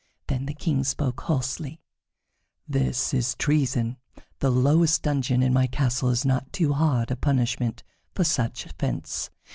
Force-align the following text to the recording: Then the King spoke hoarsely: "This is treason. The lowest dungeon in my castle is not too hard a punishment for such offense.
Then 0.25 0.47
the 0.47 0.55
King 0.55 0.83
spoke 0.83 1.21
hoarsely: 1.21 1.79
"This 2.67 3.13
is 3.13 3.35
treason. 3.35 3.97
The 4.39 4.49
lowest 4.49 5.03
dungeon 5.03 5.43
in 5.43 5.53
my 5.53 5.67
castle 5.67 6.09
is 6.09 6.25
not 6.25 6.51
too 6.51 6.73
hard 6.73 7.11
a 7.11 7.15
punishment 7.15 7.83
for 8.15 8.23
such 8.23 8.65
offense. 8.65 9.29